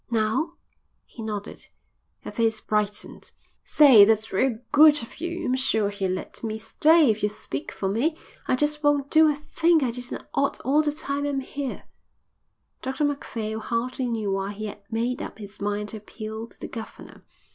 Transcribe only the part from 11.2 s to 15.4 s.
I'm here." Dr Macphail hardly knew why he had made up